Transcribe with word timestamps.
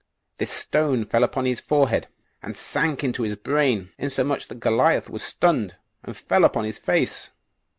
This 0.39 0.49
stone 0.49 1.05
fell 1.05 1.23
upon 1.23 1.45
his 1.45 1.59
forehead, 1.59 2.07
and 2.41 2.57
sank 2.57 3.03
into 3.03 3.21
his 3.21 3.35
brain, 3.35 3.91
insomuch 3.99 4.47
that 4.47 4.59
Goliath 4.59 5.11
was 5.11 5.21
stunned, 5.21 5.75
and 6.03 6.17
fell 6.17 6.43
upon 6.43 6.65
his 6.65 6.79
face. 6.79 7.29